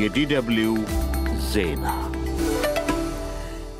[0.00, 0.74] የዲደብሊው
[1.48, 1.86] ዜና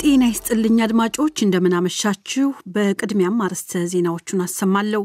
[0.00, 5.02] ጤና ይስጥልኝ አድማጮች፣ እንደምናመሻችሁ። በቅድሚያም አርዕስተ ዜናዎቹን አሰማለሁ።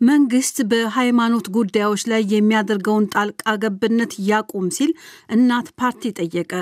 [0.00, 4.90] መንግስት በሃይማኖት ጉዳዮች ላይ የሚያደርገውን ጣልቃ ገብነት ያቁም ሲል
[5.34, 6.52] እናት ፓርቲ ጠየቀ።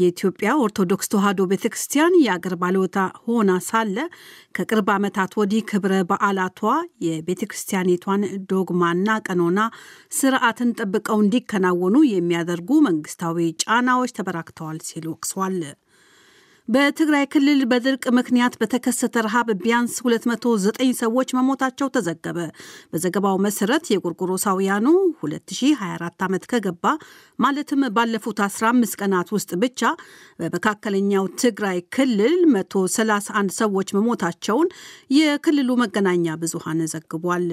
[0.00, 3.96] የኢትዮጵያ ኦርቶዶክስ ተዋሕዶ ቤተ ክርስቲያን የአገር ባለውለታ ሆና ሳለ
[4.54, 6.60] ከቅርብ ዓመታት ወዲህ ክብረ በዓላቷ
[7.06, 8.22] የቤተ ክርስቲያኒቷን
[8.52, 9.58] ዶግማና ቀኖና
[10.18, 15.58] ስርዓትን ጠብቀው እንዲከናወኑ የሚያደርጉ መንግስታዊ ጫናዎች ተበራክተዋል ሲል ወቅሷል።
[16.68, 22.38] በትግራይ ክልል በድርቅ ምክንያት በተከሰተ ረሃብ ቢያንስ 209 ሰዎች መሞታቸው ተዘገበ።
[22.92, 24.86] በዘገባው መሰረት የጎርጎሮሳውያኑ
[25.20, 26.84] 2024 ዓመት ከገባ
[27.38, 29.82] ማለትም ባለፉት 15 ቀናት ውስጥ ብቻ
[30.40, 34.70] በመካከለኛው ትግራይ ክልል 131 ሰዎች መሞታቸውን
[35.18, 37.48] የክልሉ መገናኛ ብዙሃን ዘግቧል።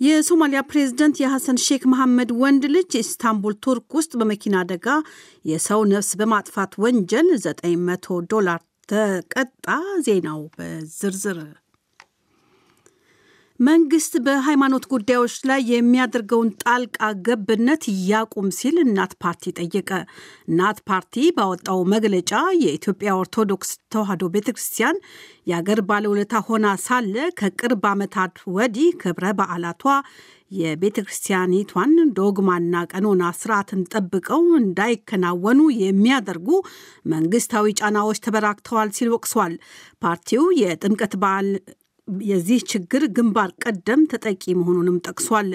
[0.00, 4.86] የሶማሊያ ፕሬዝደንት የሐሰን ሼክ መሐመድ ወንድ ልጅ ኢስታንቡል ቱርክ ውስጥ በመኪና አደጋ
[5.44, 9.66] የሰው ነፍስ በማጥፋት ወንጀል 900 ዶላር ተቀጣ።
[10.06, 11.40] ዜናው በዝርዝር
[13.60, 19.90] መንግስት በሃይማኖት ጉዳዮች ላይ የሚያደርገውን ጣልቃ ገብነት ያቁም ሲል እናት ፓርቲ ጠየቀ።
[20.48, 25.02] እናት ፓርቲ ባወጣው መግለጫ የኢትዮጵያ ኦርቶዶክስ ተዋሕዶ ቤተ ክርስቲያን
[25.50, 29.84] የአገር ባለውለታ ሆና ሳለ ከቅርብ ዓመታት ወዲህ ክብረ በዓላቷ
[30.52, 36.48] የቤተ ክርስቲያኒቷን ዶግማና ቀኖና ስርዓትን ጠብቀው እንዳይከናወኑ የሚያደርጉ
[37.12, 39.54] መንግስታዊ ጫናዎች ተበራክተዋል ሲል ወቅሷል።
[40.02, 41.50] ፓርቲው የጥምቀት በዓል
[42.28, 45.50] የዚህ ችግር ግንባር ቀደም ተጠቂ መሆኑንም ጠቅሷል።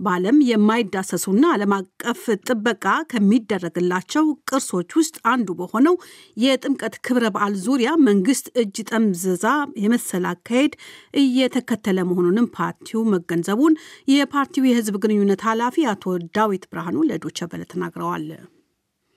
[0.00, 5.96] በዓለም የማይዳሰሱና ዓለም አቀፍ ጥበቃ ከሚደረግላቸው ቅርሶች ውስጥ አንዱ በሆነው
[6.42, 9.46] የጥምቀት ክብረ በዓል ዙሪያ መንግስት እጅ ጠምዝዛ
[9.82, 10.74] የመሰለ አካሄድ
[11.22, 13.76] እየተከተለ መሆኑንም ፓርቲው መገንዘቡን
[14.12, 16.04] የፓርቲው የህዝብ ግንኙነት ኃላፊ አቶ
[16.36, 17.38] ዳዊት ብርሃኑ ለዶቸ
[17.70, 18.28] ተናግረዋል።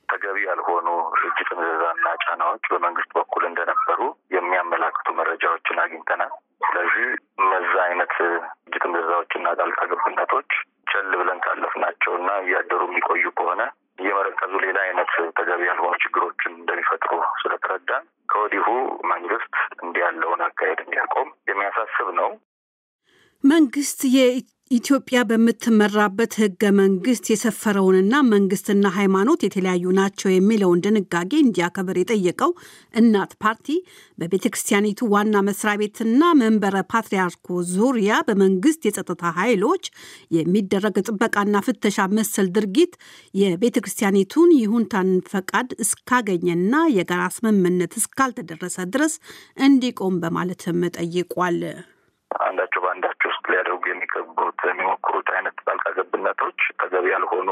[0.09, 0.87] ተገቢ ያልሆኑ
[1.21, 2.05] እጅ ጥምዘዛና
[2.41, 3.99] ጫናዎች በመንግስት በኩል እንደነበሩ
[4.35, 6.31] የሚያመላክቱ መረጃዎችን አግኝተናል።
[6.63, 7.07] ስለዚህ
[7.41, 8.13] እነዛ አይነት
[8.67, 8.75] እጅ
[9.59, 10.49] ጣልቃ ገብነቶች
[10.87, 13.61] ቸል ብለን ካለፍናቸው እና እያደሩ የሚቆዩ ከሆነ
[14.01, 18.67] እየመረከዙ ሌላ አይነት ተገቢ ያልሆኑ ችግሮችን እንደሚፈጥሩ ስለተረዳን ከወዲሁ
[19.11, 22.29] መንግስት እንዲህ ያለውን አካሄድ እንዲያቆም የሚያሳስብ ነው።
[23.43, 24.01] መንግስት
[24.71, 32.51] ኢትዮጵያ በምትመራበት ህገ መንግስት የሰፈረውንና መንግስትና ሃይማኖት የተለያዩ ናቸው የሚለውን ድንጋጌ እንዲያከብር የጠየቀው
[32.93, 33.67] እናት ፓርቲ
[34.17, 39.83] በቤተ ክርስቲያኒቱ ዋና መስሪያ ቤትና መንበረ ፓትርያርኩ ዙሪያ በመንግስት የጸጥታ ኃይሎች
[40.37, 42.95] የሚደረግ ጥበቃና ፍተሻ መሰል ድርጊት
[43.33, 49.15] የቤተ ክርስቲያኒቱን ይሁንታን ፈቃድ እስካገኘና የጋራ ስምምነት እስካልተደረሰ ድረስ
[49.65, 51.59] እንዲቆም በማለትም ጠይቋል።
[53.51, 57.49] ሊያደርጉ የሚገቡት የሚሞክሩት አይነት ጣልቃ ገብነቶች ተገቢ ያልሆኑ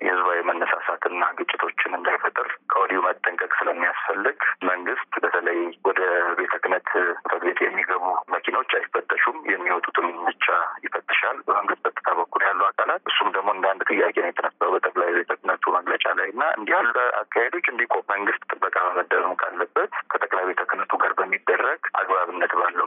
[0.00, 4.38] የህዝባዊ መነሳሳትና ግጭቶችን እንዳይፈጥር ከወዲሁ መጠንቀቅ ስለሚያስፈልግ
[4.70, 5.58] መንግስት በተለይ
[5.88, 6.00] ወደ
[6.38, 8.04] ቤተ ክህነት ጽሕፈት ቤት የሚገቡ
[8.34, 10.46] መኪኖች አይፈተሹም፣ የሚወጡትም ብቻ
[10.86, 15.30] ይፈትሻል በመንግስት ጸጥታ በኩል ያሉ አካላት። እሱም ደግሞ እንደ አንድ ጥያቄ ነው የተነሳው በጠቅላይ ቤተ
[15.34, 16.90] ክህነቱ መግለጫ ላይ እና እንዲህ ያሉ
[17.22, 22.86] አካሄዶች እንዲቆም መንግስት ጥበቃ መመደብም ካለበት ከጠቅላይ ቤተ ክህነቱ ጋር በሚደረግ አግባብነት ባለው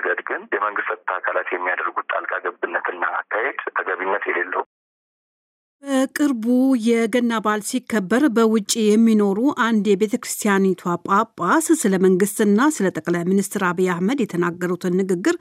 [0.00, 4.62] ረገድ ግን የመንግስት ጸጥታ አካላት የሚያደርጉት ጣልቃ ገብነትና አካሄድ ተገቢነት የሌለው።
[5.82, 6.44] በቅርቡ
[6.86, 13.88] የገና በዓል ሲከበር በውጭ የሚኖሩ አንድ የቤተ ክርስቲያኒቷ ጳጳስ ስለ መንግስትና ስለ ጠቅላይ ሚኒስትር አብይ
[13.94, 15.36] አህመድ የተናገሩትን ንግግር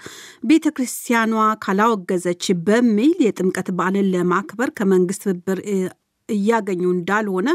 [0.50, 1.34] ቤተ ክርስቲያኗ
[1.66, 5.62] ካላወገዘች በሚል የጥምቀት በዓልን ለማክበር ከመንግስት ትብብር
[6.34, 7.50] እያገኙ እንዳልሆነ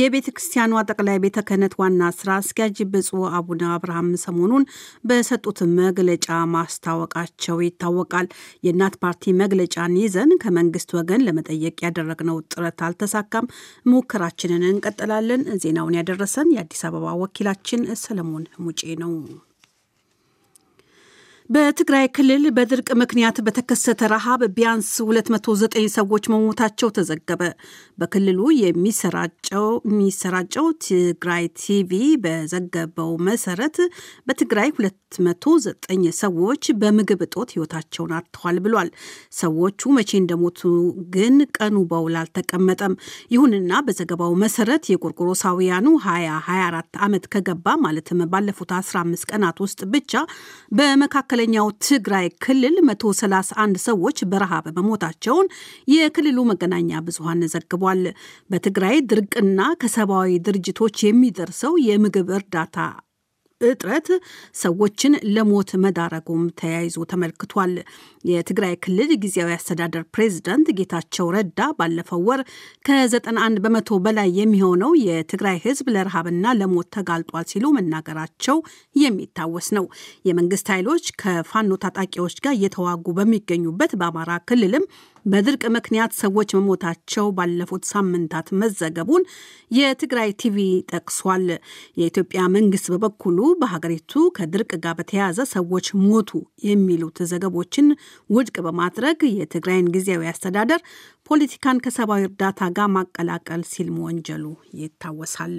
[0.00, 4.64] የቤተ ክርስቲያኗ ጠቅላይ ቤተ ክህነት ዋና ስራ አስኪያጅ ብፁዕ አቡነ አብርሃም ሰሞኑን
[5.08, 8.28] በሰጡት መግለጫ ማስታወቃቸው ይታወቃል።
[8.66, 13.50] የእናት ፓርቲ መግለጫን ይዘን ከመንግስት ወገን ለመጠየቅ ያደረግነው ጥረት አልተሳካም።
[13.90, 19.12] ሙከራችንን እንቀጥላለን። ዜናውን ያደረሰን የአዲስ አበባ ወኪላችን ሰለሞን ሙጬ ነው።
[21.50, 27.42] በትግራይ ክልል በድርቅ ምክንያት በተከሰተ ረሃብ ቢያንስ 209 ሰዎች መሞታቸው ተዘገበ።
[27.98, 29.66] በክልሉ የሚሰራጨው
[30.84, 31.90] ትግራይ ቲቪ
[32.24, 33.76] በዘገበው መሰረት
[34.28, 35.76] በትግራይ 209
[36.22, 38.90] ሰዎች በምግብ እጦት ሕይወታቸውን አጥተዋል ብሏል።
[39.40, 40.62] ሰዎቹ መቼ እንደሞቱ
[41.14, 42.96] ግን ቀኑ በውል አልተቀመጠም።
[43.34, 50.12] ይሁንና በዘገባው መሰረት የቆርቆሮሳውያኑ 2024 ዓመት ከገባ ማለትም ባለፉት 15 ቀናት ውስጥ ብቻ
[50.74, 55.46] በመካከል መካከለኛው ትግራይ ክልል 131 ሰዎች በረሃብ መሞታቸውን
[55.92, 58.02] የክልሉ መገናኛ ብዙሃን ዘግቧል።
[58.50, 62.76] በትግራይ ድርቅና ከሰብአዊ ድርጅቶች የሚደርሰው የምግብ እርዳታ
[63.60, 64.08] እጥረት
[64.60, 67.74] ሰዎችን ለሞት መዳረጉም ተያይዞ ተመልክቷል።
[68.24, 72.40] የትግራይ ክልል ጊዜያዊ አስተዳደር ፕሬዝዳንት ጌታቸው ረዳ ባለፈው ወር
[72.88, 78.58] ከ91 በመቶ በላይ የሚሆነው የትግራይ ሕዝብ ለረሃብና ለሞት ተጋልጧል ሲሉ መናገራቸው
[78.96, 79.86] የሚታወስ ነው።
[80.28, 84.86] የመንግስት ኃይሎች ከፋኖ ታጣቂዎች ጋር እየተዋጉ በሚገኙበት በአማራ ክልልም
[85.24, 89.22] በድርቅ ምክንያት ሰዎች መሞታቸው ባለፉት ሳምንታት መዘገቡን
[89.76, 90.56] የትግራይ ቲቪ
[90.90, 91.46] ጠቅሷል።
[92.00, 96.30] የኢትዮጵያ መንግስት በበኩሉ በሀገሪቱ ከድርቅ ጋር በተያያዘ ሰዎች ሞቱ
[96.68, 97.86] የሚሉት ዘገባዎችን
[98.30, 100.80] ውድቅ በማድረግ የትግራይን ጊዜያዊ አስተዳደር
[101.30, 104.44] ፖለቲካን ከሰብአዊ እርዳታ ጋር ማቀላቀል ሲል መወንጀሉ
[104.80, 105.56] ይታወሳል።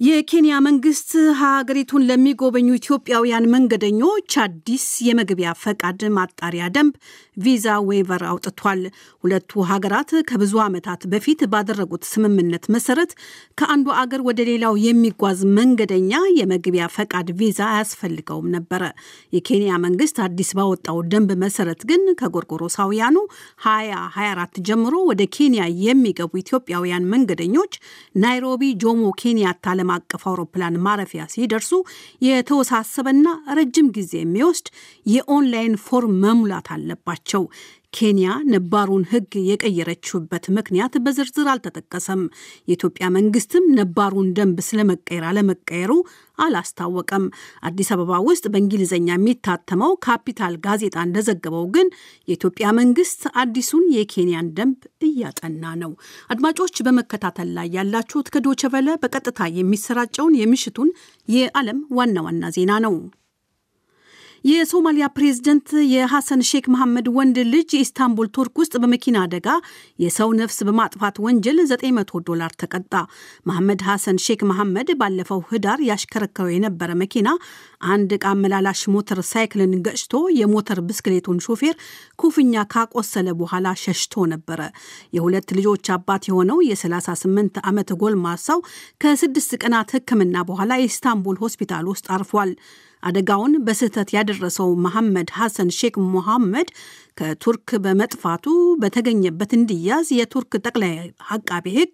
[0.00, 6.94] የኬንያ መንግስት ሀገሪቱን ለሚጎበኙ ኢትዮጵያውያን መንገደኞች አዲስ የመግቢያ ፈቃድ ማጣሪያ ደንብ
[7.36, 8.82] visa waiver አውጥቷል።
[9.24, 13.12] ሁለቱ ሀገራት ከብዙ ዓመታት በፊት ባደረጉት ስምምነት መሰረት
[13.58, 18.82] ከአንዱ አገር ወደ ሌላው የሚጓዝ መንገደኛ የመግቢያ ፈቃድ ቪዛ አያስፈልገውም ነበረ።
[19.32, 23.16] የኬንያ መንግስት አዲስ ባወጣው ደንብ መሰረት ግን ከጎርጎሮሳውያኑ
[23.66, 27.74] 2024 ጀምሮ ወደ ኬንያ የሚገቡ ኢትዮጵያውያን መንገደኞች
[28.20, 31.70] ናይሮቢ ጆሞ ኬንያታ ዓለም አቀፍ አውሮፕላን ማረፊያ ሲደርሱ
[32.26, 33.26] የተወሳሰበና
[33.58, 34.66] ረጅም ጊዜ የሚወስድ
[35.06, 37.42] የ online form መሙላት አለባቸው።
[37.96, 42.22] ኬንያ ነባሩን ሕግ የቀየረችበት ምክንያት በዝርዝር አልተጠቀሰም።
[42.68, 45.92] የኢትዮጵያ መንግስትም ነባሩን ደንብ ስለመቀየር አለመቀየሩ
[46.38, 47.24] አላስታወቀም።
[47.68, 51.88] አዲስ አበባ ውስጥ በእንግሊዝኛ የሚታተመው ካፒታል ጋዜጣ እንደዘገበው ግን
[52.28, 54.78] የኢትዮጵያ መንግስት አዲሱን የኬንያን ደንብ
[55.08, 55.92] እያጠና ነው።
[56.30, 60.90] አድማጮች በመከታተል ላይ ያላችሁት ከዶቸ ቨለ በቀጥታ የሚሰራጨውን የምሽቱን
[61.28, 62.96] የዓለም ዋና ዋና ዜና ነው።
[64.46, 69.48] የሶማሊያ ፕሬዝደንት የሐሰን ሼክ መሐመድ ወንድ ልጅ ኢስታንቡል ቱርክ ውስጥ በመኪና አደጋ
[69.98, 72.92] የሰው ነፍስ በማጥፋት ወንጀል 900 ዶላር ተቀጣ።
[73.46, 77.28] መሐመድ ሐሰን ሼክ መሐመድ ባለፈው ህዳር ያሽከረከረው የነበረ መኪና
[77.80, 81.74] አንድ ዕቃ አመላላሽ ሞተር ሳይክልን ገጭቶ የሞተር ብስክሌቱን ሾፌር
[82.18, 84.60] ክፉኛ ካቆሰለ በኋላ ሸሽቶ ነበረ።
[85.16, 88.60] የሁለት ልጆች አባት የሆነው የ38 ዓመት ጎልማሳው
[89.02, 92.52] ከስድስት ቀናት ሕክምና በኋላ የኢስታንቡል ሆስፒታል ውስጥ አርፏል።
[93.02, 96.68] አደጋውን በስህተት ያደረሰው መሐመድ ሐሰን ሼክ ሞሐመድ
[97.16, 98.46] ከቱርክ በመጥፋቱ
[98.80, 100.94] በተገኘበት እንዲያዝ የቱርክ ጠቅላይ
[101.30, 101.92] አቃቤ ሕግ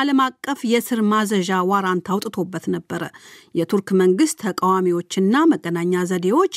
[0.00, 3.02] ዓለም አቀፍ የእስር ማዘዣ warrant አውጥቶበት ነበረ።
[3.54, 6.56] የቱርክ መንግስት ተቃዋሚዎችና መገናኛ ዘዴዎች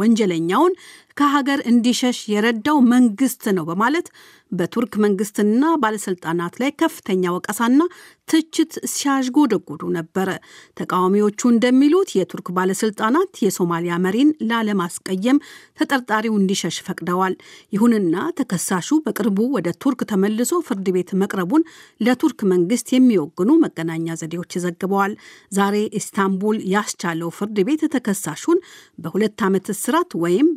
[0.00, 0.76] ወንጀለኛውን
[1.16, 4.08] ከሀገር እንዲሸሽ የረዳው መንግስት ነው በማለት
[4.52, 7.80] በቱርክ መንግስትና ባለስልጣናት ላይ ከፍተኛ ወቀሳና
[8.28, 10.28] ትችት ሲያዥጎደጉዱ ነበረ።
[10.76, 15.38] ተቃዋሚዎቹ እንደሚሉት የቱርክ ባለስልጣናት የሶማሊያ መሪን ላለማስቀየም
[15.78, 17.34] ተጠርጣሪው እንዲሸሽ ፈቅደዋል።
[17.72, 21.66] ይሁንና ተከሳሹ በቅርቡ ወደ ቱርክ ተመልሶ ፍርድ ቤት መቅረቡን
[22.00, 25.14] ለቱርክ መንግስት የሚወግኑ መገናኛ ዘዴዎች ዘግበዋል።
[25.52, 28.60] ዛሬ ኢስታንቡል ያስቻለው ፍርድ ቤት ተከሳሹን
[28.98, 30.48] በሁለት ዓመት እስራት ወይም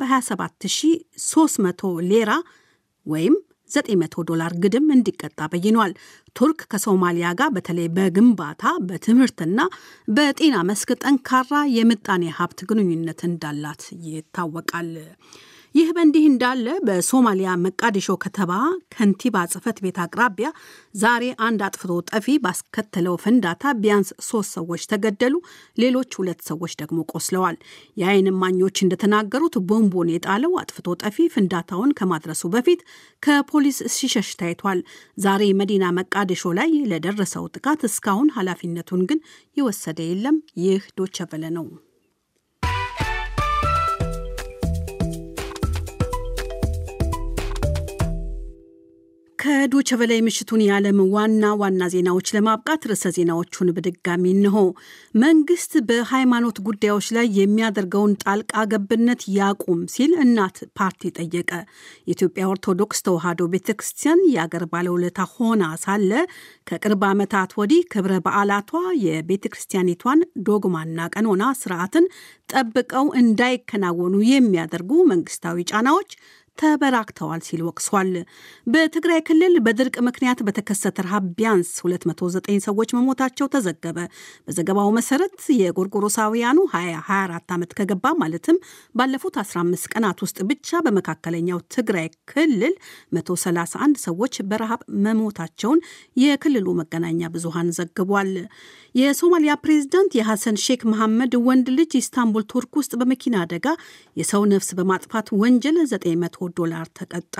[0.52, 2.30] በ27300 ሌራ
[3.06, 3.36] ወይም
[3.70, 5.92] 900 ዶላር ግድም እንዲቀጣ በይኗል።
[6.36, 9.60] ቱርክ ከሶማሊያ ጋር በተለይ በግንባታ በትምህርትና
[10.08, 14.90] በጤና መስክ ጠንካራ የምጣኔ ሀብት ግንኙነት እንዳላት ይታወቃል።
[15.74, 18.52] ይህ በእንዲህ እንዳለ በሶማሊያ መቃዲሾ ከተማ
[18.94, 20.48] ከንቲባ ጽሕፈት ቤት አቅራቢያ
[20.94, 25.34] ዛሬ አንድ አጥፍቶ ጠፊ ባስከተለው ፍንዳታ ቢያንስ ሶስት ሰዎች ተገደሉ፣
[25.78, 27.56] ሌሎች ሁለት ሰዎች ደግሞ ቆስለዋል።
[27.96, 32.82] የዓይን እማኞች እንደተናገሩት ቦምቡን የጣለው አጥፍቶ ጠፊ ፍንዳታውን ከማድረሱ በፊት
[33.22, 34.80] ከፖሊስ ሲሸሽ ታይቷል።
[35.18, 39.22] ዛሬ መዲና መቃዲሾ ላይ ለደረሰው ጥቃት እስካሁን ኃላፊነቱን ግን
[39.56, 41.68] የወሰደ የለም። ይህ ዶቸቨለ ነው።
[49.40, 54.56] ከዶቸ በላይ ምሽቱን የዓለም ዋና ዋና ዜናዎች ለማብቃት ርዕሰ ዜናዎቹን በድጋሚ እንሆ።
[55.14, 61.50] መንግስት በሃይማኖት ጉዳዮች ላይ የሚያደርገውን ጣልቃ ገብነት ያቁም ሲል እናት ፓርቲ ጠየቀ።
[62.02, 66.12] የኢትዮጵያ ኦርቶዶክስ ተዋሕዶ ቤተ ክርስቲያን የአገር ባለውለታ ሆና ሳለ
[66.66, 68.70] ከቅርብ ዓመታት ወዲህ ክብረ በዓላቷ
[69.04, 72.08] የቤተ ክርስቲያኒቷን ዶግማና ቀኖና ስርዓትን
[72.48, 76.12] ጠብቀው እንዳይከናወኑ የሚያደርጉ መንግስታዊ ጫናዎች
[76.60, 78.10] ተበራክተዋል ሲል ወቅሷል።
[78.66, 83.98] በትግራይ ክልል በድርቅ ምክንያት በተከሰተ ረሃብ ቢያንስ 209 ሰዎች መሞታቸው ተዘገበ።
[84.46, 85.28] በዘገባው መሰረት
[85.60, 88.58] የጎርጎሮሳውያኑ 2024 ዓመት ከገባ ማለትም
[88.94, 92.74] ባለፉት 15 ቀናት ውስጥ ብቻ በመካከለኛው ትግራይ ክልል
[93.16, 95.80] 131 ሰዎች በረሃብ መሞታቸውን
[96.22, 98.32] የክልሉ መገናኛ ብዙሃን ዘግቧል።
[98.94, 103.66] የሶማሊያ ፕሬዝዳንት የሐሰን ሼክ መሐመድ ወንድ ልጅ ኢስታንቡል ቱርክ ውስጥ በመኪና አደጋ
[104.16, 107.36] የሰው ነፍስ በማጥፋት ወንጀል 900 ዶላር ተቀጣ።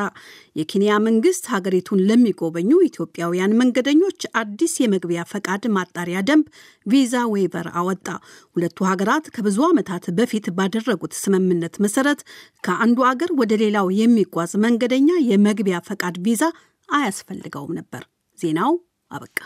[0.57, 6.47] የኬንያ መንግስት ሀገሪቱን ለሚጎበኙ ኢትዮጵያውያን መንገደኞች አዲስ የመግቢያ ፈቃድ ማጣሪያ ደንብ
[6.87, 8.07] visa waiver አወጣ።
[8.55, 12.23] ሁለቱ ሀገራት ከብዙ ዓመታት በፊት ባደረጉት ስምምነት መሰረት
[12.64, 16.43] ከአንዱ አገር ወደ ሌላው የሚጓዝ መንገደኛ የመግቢያ ፈቃድ ቪዛ
[16.88, 18.05] አያስፈልገውም ነበር።
[18.38, 18.73] ዜናው
[19.11, 19.38] አበቃ።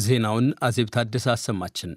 [0.00, 1.90] ዜናውን አዜብ ታደሰ አሰማችን።